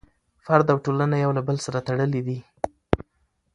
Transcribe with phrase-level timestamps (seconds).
[0.45, 2.39] فرد او ټولنه یو له بل سره تړلي دي.